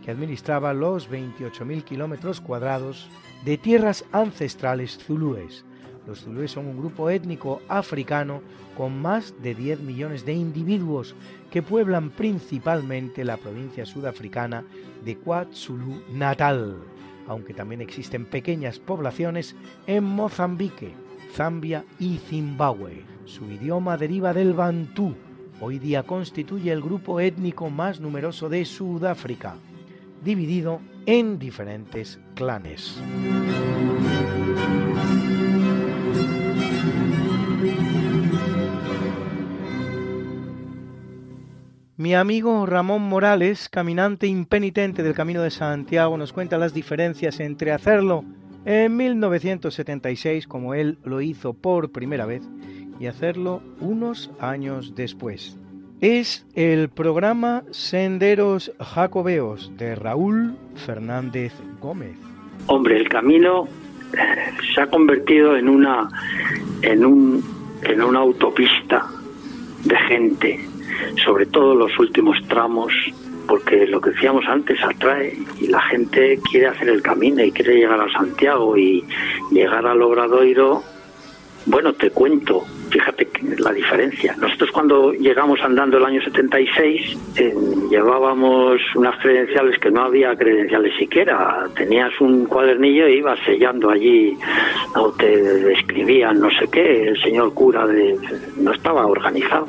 [0.04, 3.08] que administraba los 28.000 kilómetros cuadrados
[3.44, 5.65] de tierras ancestrales zulúes.
[6.08, 8.41] Los zulúes son un grupo étnico africano
[8.78, 11.15] con más de 10 millones de individuos
[11.50, 14.63] que pueblan principalmente la provincia sudafricana
[15.04, 16.77] de KwaZulu Natal,
[17.27, 19.56] aunque también existen pequeñas poblaciones
[19.88, 20.94] en Mozambique,
[21.36, 23.04] Zambia y Zimbabue.
[23.25, 25.15] Su idioma deriva del bantú.
[25.60, 29.56] Hoy día constituye el grupo étnico más numeroso de Sudáfrica,
[30.23, 33.02] dividido en diferentes clanes.
[41.98, 47.73] Mi amigo Ramón Morales, caminante impenitente del Camino de Santiago, nos cuenta las diferencias entre
[47.73, 48.23] hacerlo
[48.66, 52.42] en 1976, como él lo hizo por primera vez,
[53.00, 55.58] y hacerlo unos años después.
[56.02, 62.18] Es el programa Senderos Jacobeos de Raúl Fernández Gómez.
[62.68, 63.68] Hombre, el camino
[64.13, 66.10] eh, se ha convertido en una
[66.82, 67.44] en un
[67.84, 69.06] en una autopista
[69.84, 70.60] de gente,
[71.24, 72.92] sobre todo los últimos tramos
[73.48, 77.75] porque lo que decíamos antes atrae y la gente quiere hacer el camino y quiere
[77.75, 79.04] llegar a Santiago y
[79.52, 80.83] llegar al Obradoiro.
[81.67, 83.27] Bueno, te cuento, fíjate
[83.58, 84.35] la diferencia.
[84.37, 87.56] Nosotros cuando llegamos andando el año 76 eh,
[87.89, 91.65] llevábamos unas credenciales que no había credenciales siquiera.
[91.75, 94.37] Tenías un cuadernillo e ibas sellando allí
[94.96, 97.10] o te escribían no sé qué.
[97.10, 98.15] El señor cura de,
[98.58, 99.67] no estaba organizado.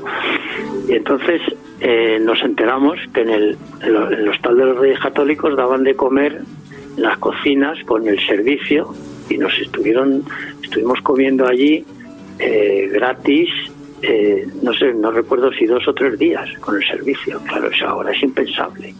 [0.88, 1.40] Y entonces
[1.80, 6.42] eh, nos enteramos que en el, en, hostal de los Reyes Católicos daban de comer
[6.96, 8.94] las cocinas con el servicio
[9.28, 10.22] y nos estuvieron,
[10.62, 11.84] estuvimos comiendo allí
[12.38, 13.48] eh, gratis,
[14.02, 17.40] eh, no sé, no recuerdo si dos o tres días con el servicio.
[17.46, 18.94] Claro, eso ahora es impensable.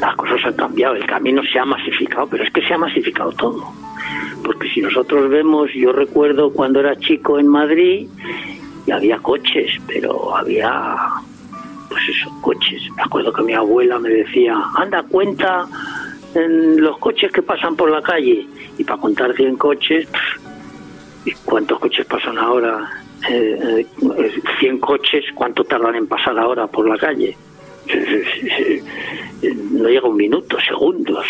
[0.00, 3.30] Las cosas han cambiado, el camino se ha masificado, pero es que se ha masificado
[3.32, 3.62] todo.
[4.42, 8.08] Porque si nosotros vemos, yo recuerdo cuando era chico en Madrid
[8.86, 10.96] y había coches, pero había,
[11.88, 12.82] pues eso, coches.
[12.96, 15.66] Me acuerdo que mi abuela me decía, anda, cuenta
[16.34, 18.46] en los coches que pasan por la calle.
[18.78, 20.08] Y para contar 100 coches,
[21.24, 22.90] ¿y cuántos coches pasan ahora?
[23.30, 23.86] Eh,
[24.58, 27.36] 100 coches, ¿cuánto tardan en pasar ahora por la calle?
[29.72, 31.26] no llega un minuto, segundos.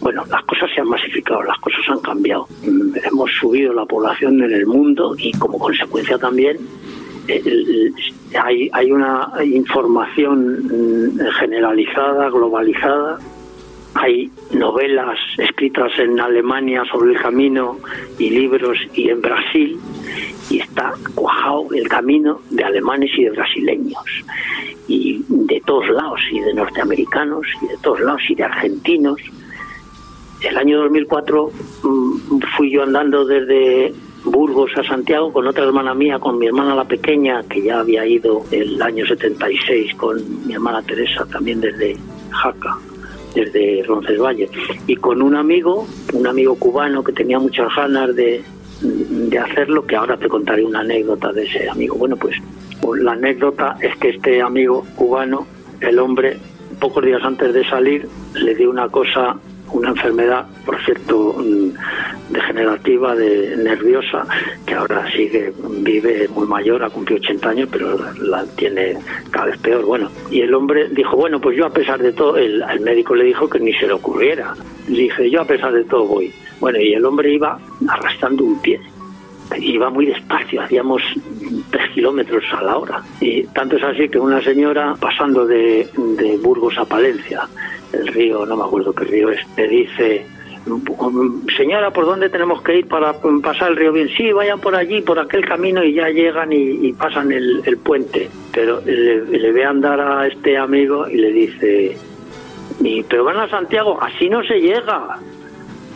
[0.00, 2.48] Bueno, las cosas se han masificado, las cosas han cambiado.
[2.62, 6.58] Hemos subido la población en el mundo y como consecuencia también
[8.42, 13.18] hay, hay una información generalizada, globalizada.
[13.94, 17.78] Hay novelas escritas en Alemania sobre el camino
[18.18, 19.78] y libros y en Brasil
[20.50, 24.24] y está cuajado el camino de alemanes y de brasileños
[24.88, 29.20] y de todos lados, y de norteamericanos, y de todos lados, y de argentinos.
[30.40, 31.50] El año 2004
[31.82, 33.92] mm, fui yo andando desde
[34.24, 38.06] Burgos a Santiago con otra hermana mía, con mi hermana la pequeña, que ya había
[38.06, 41.96] ido el año 76 con mi hermana Teresa, también desde
[42.30, 42.78] Jaca,
[43.34, 44.50] desde Roncesvalles,
[44.86, 48.42] y con un amigo, un amigo cubano que tenía muchas ganas de,
[48.80, 51.96] de hacerlo, que ahora te contaré una anécdota de ese amigo.
[51.96, 52.36] Bueno, pues
[53.00, 55.46] la anécdota es que este amigo cubano,
[55.80, 56.38] el hombre,
[56.80, 59.36] pocos días antes de salir, le dio una cosa,
[59.72, 61.70] una enfermedad, por cierto, mm,
[62.28, 64.26] degenerativa, de nerviosa,
[64.66, 68.96] que ahora sigue, vive muy mayor, ha cumplido 80 años, pero la tiene
[69.30, 69.84] cada vez peor.
[69.84, 73.24] Bueno, y el hombre dijo, bueno, pues yo a pesar de todo, el, médico le
[73.24, 74.54] dijo que ni se le ocurriera.
[74.86, 76.32] Dije, yo a pesar de todo voy.
[76.60, 78.80] Bueno, y el hombre iba arrastrando un pie
[79.56, 81.02] iba muy despacio, hacíamos
[81.70, 83.02] tres kilómetros a la hora.
[83.20, 85.88] Y tanto es así que una señora pasando de,
[86.42, 87.48] Burgos a Palencia,
[87.92, 90.26] el río, no me acuerdo qué río es, le dice,
[91.56, 94.08] señora, ¿por dónde tenemos que ir para pasar el río bien?
[94.16, 98.28] Sí, vayan por allí, por aquel camino y ya llegan y, pasan el, puente.
[98.52, 101.96] Pero le, ve andar a este amigo y le dice,
[103.08, 105.18] pero van a Santiago, así no se llega.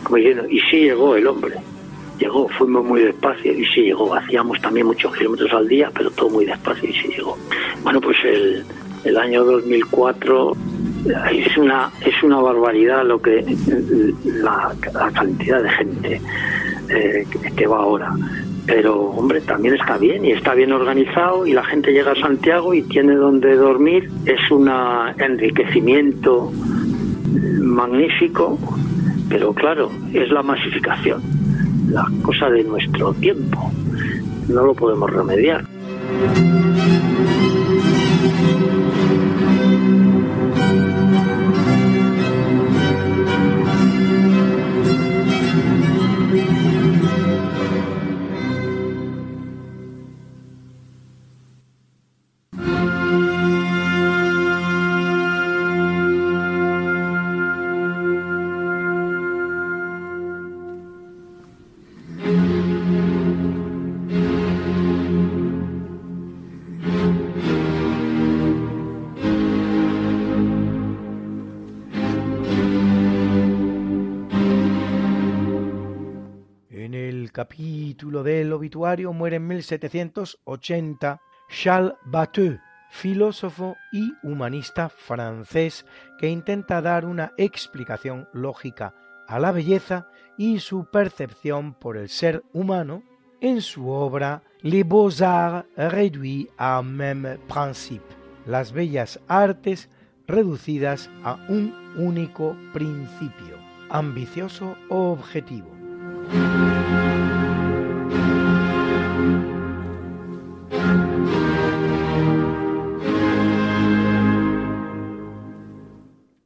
[0.03, 1.55] Como diciendo, y sí llegó el hombre
[2.19, 4.13] llegó, fuimos muy despacio y sí llegó.
[4.15, 7.37] Hacíamos también muchos kilómetros al día, pero todo muy despacio y sí llegó.
[7.83, 8.63] Bueno, pues el,
[9.03, 10.51] el año 2004
[11.31, 13.45] es una es una barbaridad lo que
[14.25, 14.73] la,
[15.13, 16.21] cantidad de gente
[16.89, 17.25] eh,
[17.55, 18.13] que, va ahora
[18.65, 22.73] pero hombre también está bien y está bien organizado y la gente llega a Santiago
[22.73, 24.69] y tiene donde dormir es un
[25.17, 26.51] enriquecimiento
[27.59, 28.57] magnífico
[29.27, 31.21] pero claro es la masificación
[31.89, 33.71] la cosa de nuestro tiempo.
[34.47, 35.63] No lo podemos remediar.
[77.93, 82.57] Capítulo del obituario muere en 1780 Charles Bateau,
[82.89, 85.85] filósofo y humanista francés
[86.17, 88.95] que intenta dar una explicación lógica
[89.27, 90.07] a la belleza
[90.39, 93.03] y su percepción por el ser humano
[93.41, 98.11] en su obra Les Beaux-Arts réduits à même principe,
[98.47, 99.87] las bellas artes
[100.27, 103.59] reducidas a un único principio,
[103.91, 105.72] ambicioso objetivo.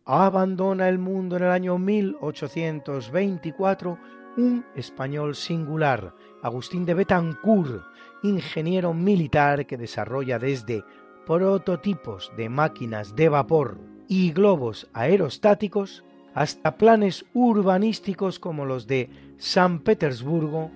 [0.08, 4.00] Abandona el mundo en el año 1824
[4.38, 7.84] un español singular, Agustín de Betancourt,
[8.24, 10.86] ingeniero militar que desarrolla desde
[11.26, 13.78] prototipos de máquinas de vapor
[14.08, 20.72] y globos aerostáticos hasta planes urbanísticos como los de San Petersburgo,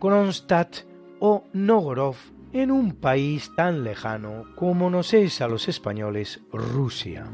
[0.00, 0.84] Kronstadt
[1.18, 2.14] o Novgorod
[2.52, 7.24] en un país tan lejano como nos es a los españoles Rusia.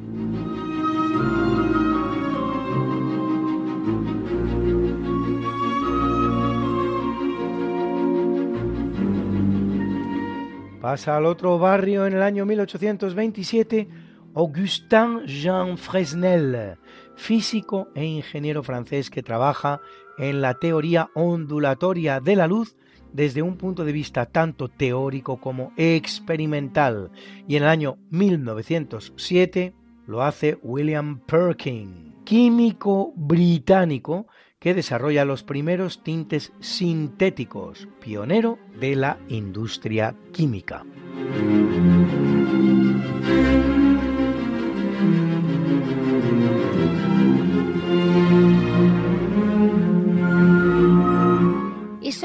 [10.88, 13.88] Pasa al otro barrio en el año 1827
[14.34, 16.78] Augustin Jean Fresnel,
[17.14, 19.82] físico e ingeniero francés que trabaja
[20.16, 22.74] en la teoría ondulatoria de la luz
[23.12, 27.10] desde un punto de vista tanto teórico como experimental.
[27.46, 29.74] Y en el año 1907
[30.06, 34.26] lo hace William Perkin, químico británico
[34.58, 40.84] que desarrolla los primeros tintes sintéticos, pionero de la industria química.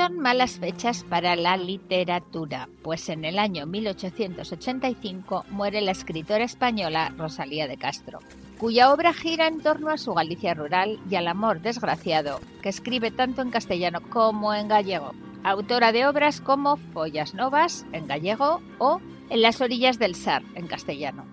[0.04, 7.14] Son malas fechas para la literatura, pues en el año 1885 muere la escritora española
[7.18, 8.20] Rosalía de Castro,
[8.58, 13.12] cuya obra gira en torno a su Galicia rural y al amor desgraciado, que escribe
[13.12, 15.14] tanto en castellano como en gallego.
[15.46, 19.00] Autora de obras como Follas Novas, en gallego, o
[19.30, 21.24] En las orillas del Sar, en castellano.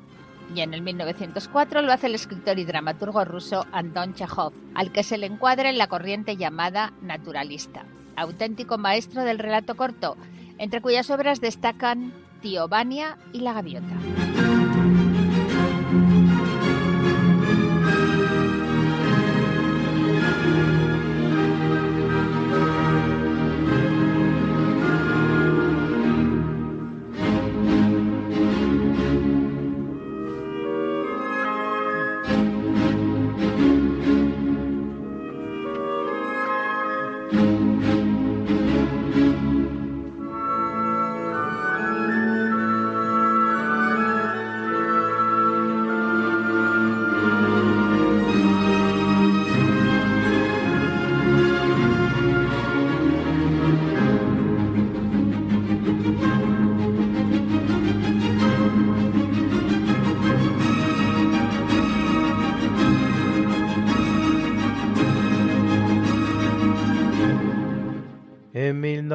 [0.55, 5.03] Y en el 1904 lo hace el escritor y dramaturgo ruso Anton Chekhov, al que
[5.03, 7.85] se le encuadra en la corriente llamada naturalista
[8.17, 10.17] auténtico maestro del relato corto,
[10.59, 14.50] entre cuyas obras destacan Tío Vania y La Gaviota.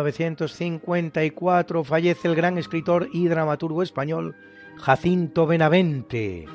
[0.06, 4.36] 1954 fallece el gran escritor y dramaturgo español
[4.78, 6.46] Jacinto Benavente,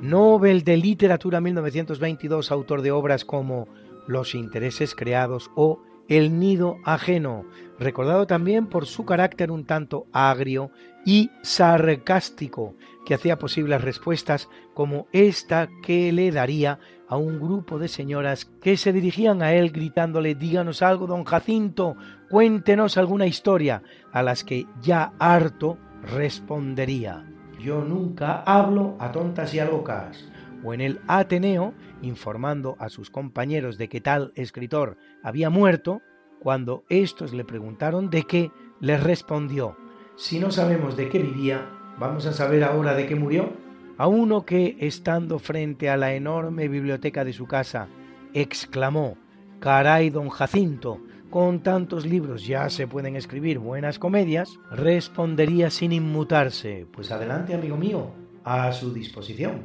[0.00, 3.68] Nobel de Literatura 1922, autor de obras como
[4.08, 7.44] Los intereses creados o El nido ajeno,
[7.78, 10.72] recordado también por su carácter un tanto agrio
[11.04, 12.74] y sarcástico,
[13.06, 18.76] que hacía posibles respuestas como esta que le daría a un grupo de señoras que
[18.76, 21.96] se dirigían a él gritándole Díganos algo, don Jacinto,
[22.30, 27.24] cuéntenos alguna historia, a las que ya harto respondería
[27.60, 30.24] Yo nunca hablo a tontas y a locas.
[30.64, 36.02] O en el Ateneo, informando a sus compañeros de que tal escritor había muerto,
[36.40, 38.50] cuando estos le preguntaron de qué,
[38.80, 39.76] les respondió
[40.16, 41.68] Si no sabemos de qué vivía,
[41.98, 43.52] ¿vamos a saber ahora de qué murió?
[43.98, 47.88] a uno que, estando frente a la enorme biblioteca de su casa,
[48.32, 49.18] exclamó,
[49.58, 51.00] Caray, don Jacinto,
[51.30, 57.76] con tantos libros ya se pueden escribir buenas comedias, respondería sin inmutarse, pues adelante, amigo
[57.76, 58.10] mío,
[58.44, 59.62] a su disposición.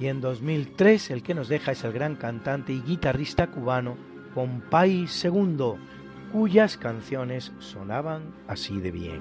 [0.00, 5.06] Y en 2003 el que nos deja es el gran cantante y guitarrista cubano Compay
[5.22, 5.74] II,
[6.32, 9.20] cuyas canciones sonaban así de bien.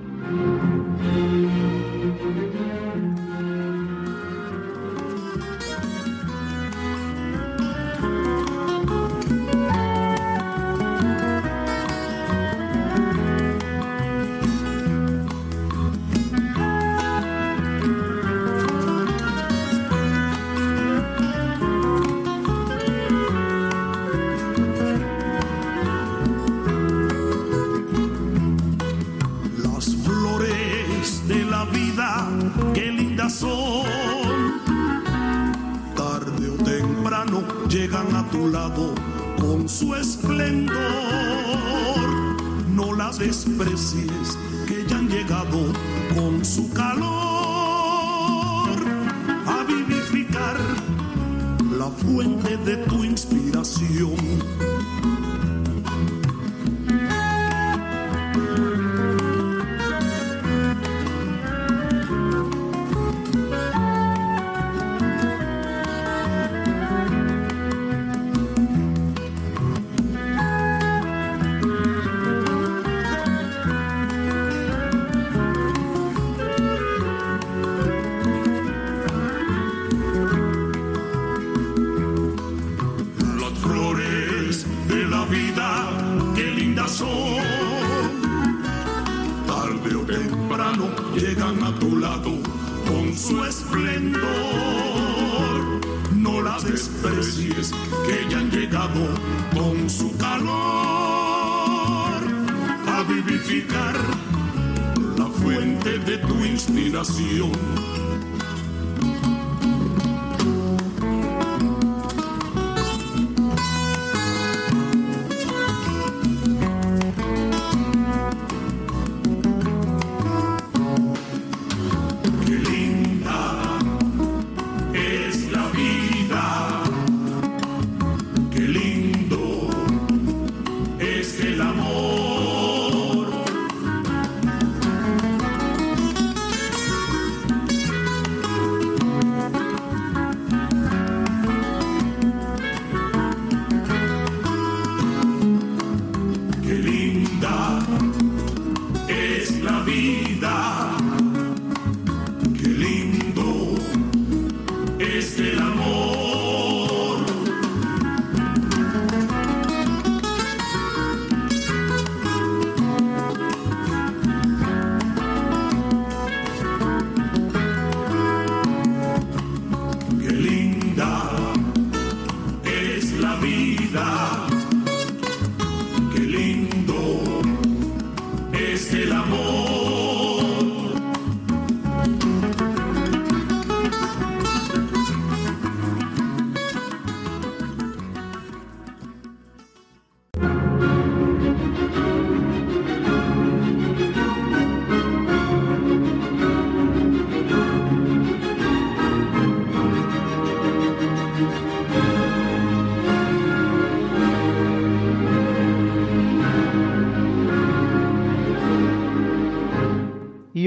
[105.17, 107.51] La fuente de tu inspiración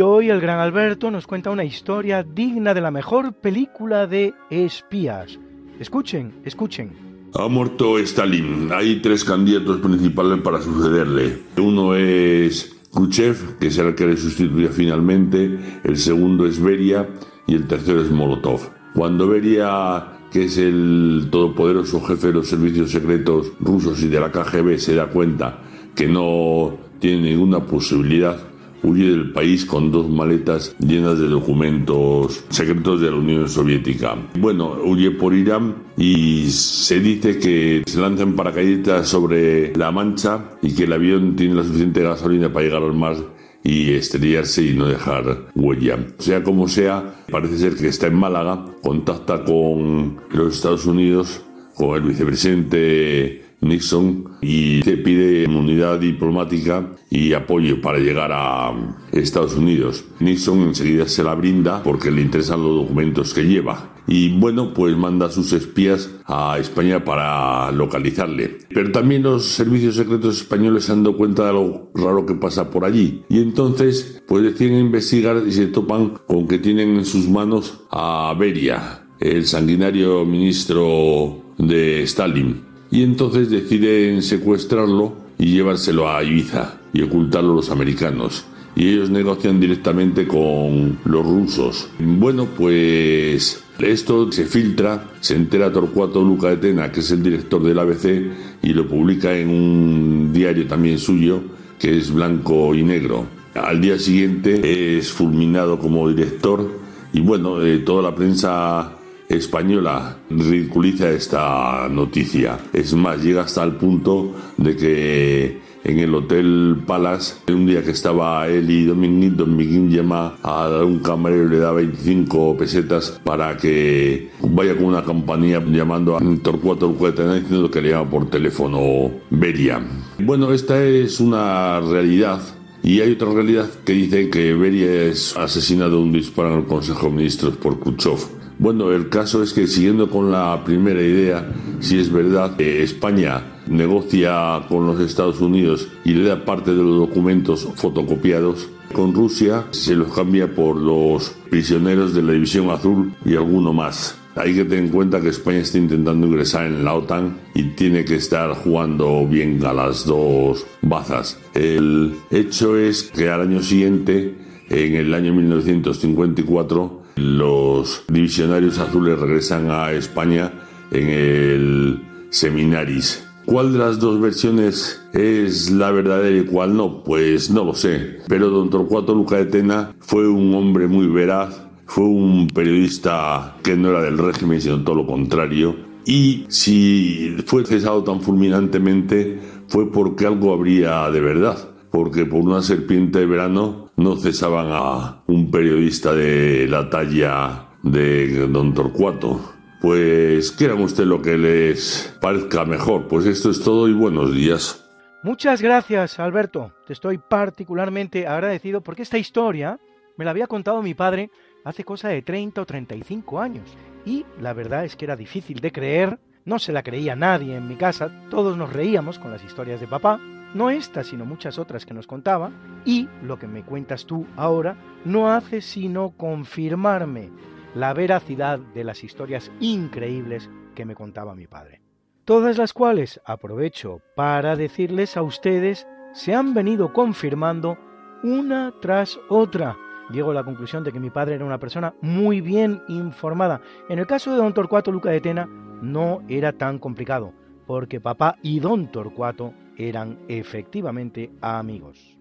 [0.00, 5.38] hoy el gran Alberto nos cuenta una historia digna de la mejor película de espías.
[5.78, 6.90] Escuchen, escuchen.
[7.34, 8.70] Ha muerto Stalin.
[8.72, 11.38] Hay tres candidatos principales para sucederle.
[11.58, 15.56] Uno es Khrushchev, que será el que le sustituya finalmente.
[15.84, 17.08] El segundo es Beria
[17.46, 18.68] y el tercero es Molotov.
[18.92, 24.32] Cuando Beria, que es el todopoderoso jefe de los servicios secretos rusos y de la
[24.32, 25.60] KGB, se da cuenta
[25.94, 33.00] que no tiene ninguna posibilidad huye del país con dos maletas llenas de documentos secretos
[33.00, 34.16] de la Unión Soviética.
[34.38, 40.74] Bueno, huye por Irán y se dice que se lanzan paracaidistas sobre la Mancha y
[40.74, 43.16] que el avión tiene la suficiente gasolina para llegar al mar
[43.62, 45.98] y estrellarse y no dejar huella.
[46.18, 51.42] Sea como sea, parece ser que está en Málaga, contacta con los Estados Unidos,
[51.74, 58.72] con el vicepresidente Nixon y se pide inmunidad diplomática y apoyo para llegar a
[59.12, 60.04] Estados Unidos.
[60.20, 63.92] Nixon enseguida se la brinda porque le interesan los documentos que lleva.
[64.08, 68.58] Y bueno, pues manda a sus espías a España para localizarle.
[68.68, 72.70] Pero también los servicios secretos españoles se han dado cuenta de lo raro que pasa
[72.70, 73.24] por allí.
[73.28, 78.32] Y entonces, pues deciden investigar y se topan con que tienen en sus manos a
[78.38, 87.02] Beria, el sanguinario ministro de Stalin y entonces deciden secuestrarlo y llevárselo a Ibiza y
[87.02, 88.46] ocultarlo a los americanos.
[88.74, 91.90] Y ellos negocian directamente con los rusos.
[91.98, 97.62] Bueno, pues esto se filtra, se entera Torcuato Luca de Tena, que es el director
[97.62, 98.32] del ABC,
[98.62, 101.42] y lo publica en un diario también suyo,
[101.78, 103.26] que es blanco y negro.
[103.56, 106.66] Al día siguiente es fulminado como director
[107.12, 108.96] y bueno, eh, toda la prensa
[109.28, 112.58] española ridiculiza esta noticia.
[112.72, 117.92] Es más, llega hasta el punto de que en el Hotel Palace, un día que
[117.92, 123.56] estaba él y Dominguín, Dominguín llama a un camarero y le da 25 pesetas para
[123.56, 129.10] que vaya con una compañía llamando a Torcuato Torcuata diciendo que le llama por teléfono
[129.30, 129.80] Beria.
[130.18, 132.40] Bueno, esta es una realidad
[132.82, 136.66] y hay otra realidad que dice que Beria es asesinado de un disparo en el
[136.66, 138.35] Consejo de Ministros por Khrushchev.
[138.58, 141.46] Bueno, el caso es que siguiendo con la primera idea,
[141.80, 146.82] si es verdad que España negocia con los Estados Unidos y le da parte de
[146.82, 153.12] los documentos fotocopiados, con Rusia se los cambia por los prisioneros de la División Azul
[153.26, 154.18] y alguno más.
[154.36, 158.04] Hay que tener en cuenta que España está intentando ingresar en la OTAN y tiene
[158.04, 161.38] que estar jugando bien a las dos bazas.
[161.52, 164.34] El hecho es que al año siguiente,
[164.68, 170.52] en el año 1954, los divisionarios azules regresan a España
[170.90, 177.04] en el Seminaris ¿Cuál de las dos versiones es la verdadera y cuál no?
[177.04, 178.18] Pues no lo sé.
[178.26, 183.76] Pero don Torcuato Luca de Tena fue un hombre muy veraz, fue un periodista que
[183.76, 185.76] no era del régimen, sino todo lo contrario.
[186.04, 189.38] Y si fue cesado tan fulminantemente
[189.68, 191.70] fue porque algo habría de verdad.
[191.92, 198.46] Porque por una serpiente de verano no cesaban a un periodista de la talla de
[198.48, 199.40] don Torcuato.
[199.80, 203.08] Pues quieran usted lo que les parezca mejor.
[203.08, 204.82] Pues esto es todo y buenos días.
[205.22, 206.72] Muchas gracias, Alberto.
[206.86, 209.78] Te estoy particularmente agradecido porque esta historia
[210.16, 211.30] me la había contado mi padre
[211.64, 213.76] hace cosa de 30 o 35 años.
[214.04, 217.66] Y la verdad es que era difícil de creer, no se la creía nadie en
[217.66, 220.20] mi casa, todos nos reíamos con las historias de papá,
[220.56, 222.50] no esta, sino muchas otras que nos contaba,
[222.84, 227.30] y lo que me cuentas tú ahora no hace sino confirmarme
[227.74, 231.82] la veracidad de las historias increíbles que me contaba mi padre.
[232.24, 237.78] Todas las cuales aprovecho para decirles a ustedes se han venido confirmando
[238.22, 239.76] una tras otra
[240.10, 243.60] llego a la conclusión de que mi padre era una persona muy bien informada.
[243.88, 245.46] En el caso de don Torcuato Luca de Tena
[245.82, 247.32] no era tan complicado,
[247.66, 252.16] porque papá y don Torcuato eran efectivamente amigos.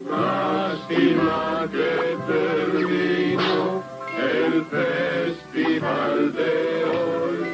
[0.00, 3.82] Lástima que terminó
[4.18, 7.46] el festival de hoy.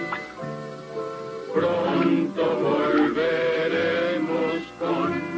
[1.55, 5.29] Pronto volveremos con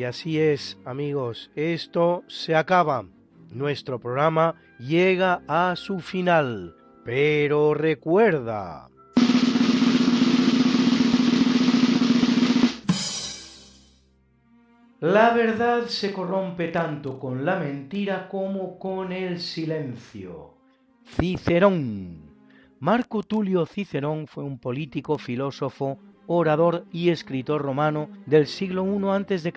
[0.00, 3.04] y así es, amigos, esto se acaba.
[3.50, 6.79] Nuestro programa llega a su final.
[7.04, 8.90] Pero recuerda...
[15.00, 20.58] La verdad se corrompe tanto con la mentira como con el silencio.
[21.06, 22.30] Cicerón.
[22.80, 29.52] Marco Tulio Cicerón fue un político, filósofo, orador y escritor romano del siglo I a.C.,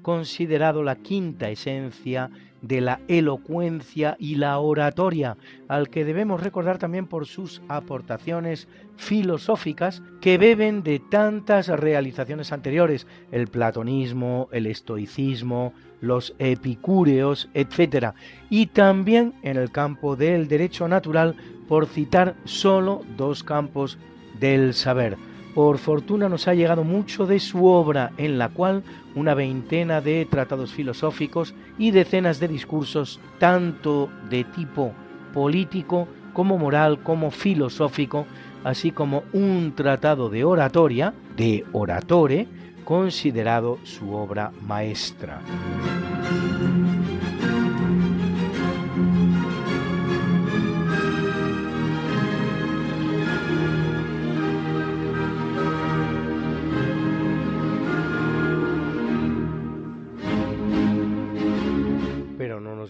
[0.00, 2.30] considerado la quinta esencia
[2.62, 5.36] de la elocuencia y la oratoria,
[5.68, 13.06] al que debemos recordar también por sus aportaciones filosóficas que beben de tantas realizaciones anteriores,
[13.30, 18.14] el platonismo, el estoicismo, los epicúreos, etc.
[18.50, 21.36] Y también en el campo del derecho natural,
[21.68, 23.98] por citar solo dos campos
[24.40, 25.16] del saber.
[25.58, 28.84] Por fortuna nos ha llegado mucho de su obra, en la cual
[29.16, 34.92] una veintena de tratados filosóficos y decenas de discursos, tanto de tipo
[35.34, 38.24] político como moral como filosófico,
[38.62, 42.46] así como un tratado de oratoria, de oratore,
[42.84, 45.40] considerado su obra maestra.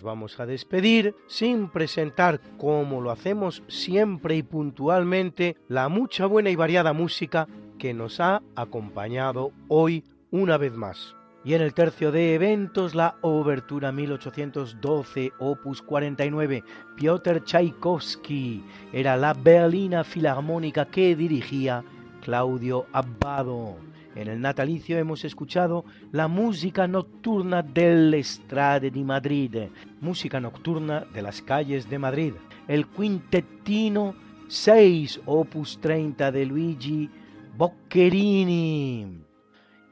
[0.09, 6.57] Vamos a despedir sin presentar, como lo hacemos siempre y puntualmente, la mucha buena y
[6.57, 7.47] variada música
[7.79, 11.15] que nos ha acompañado hoy una vez más.
[11.45, 16.65] Y en el tercio de eventos, la Obertura 1812, opus 49,
[16.97, 21.85] Piotr Tchaikovsky, era la Berlina Filarmónica que dirigía
[22.23, 23.77] Claudio Abbado.
[24.19, 29.69] En el natalicio hemos escuchado la música nocturna del Estrade di Madrid,
[30.01, 32.33] música nocturna de las calles de Madrid,
[32.67, 34.17] el quintettino
[34.49, 37.09] 6 opus 30 de Luigi
[37.57, 39.07] Boccherini,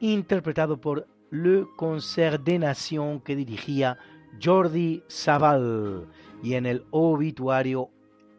[0.00, 3.96] interpretado por Le Concert des Nations que dirigía
[4.42, 6.08] Jordi Savall,
[6.42, 7.90] y en el obituario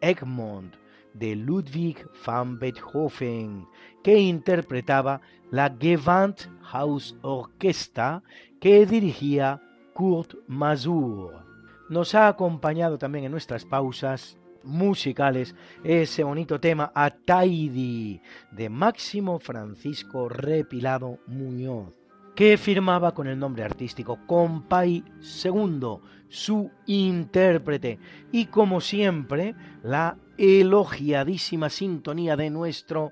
[0.02, 0.74] Egmont
[1.18, 3.68] de Ludwig van Beethoven,
[4.02, 8.22] que interpretaba la Gewandhausorchester
[8.60, 9.60] que dirigía
[9.94, 11.44] Kurt Masur.
[11.88, 15.54] Nos ha acompañado también en nuestras pausas musicales
[15.84, 21.94] ese bonito tema Ataidi de Máximo Francisco Repilado Muñoz,
[22.38, 25.02] que firmaba con el nombre artístico Compay
[25.44, 27.98] II, su intérprete,
[28.30, 33.10] y como siempre, la elogiadísima sintonía de nuestro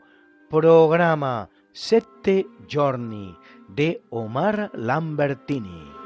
[0.48, 6.05] programa Sette giorni de Omar Lambertini.